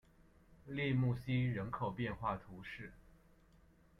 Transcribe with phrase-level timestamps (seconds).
[0.65, 2.91] 利穆西人口变化图示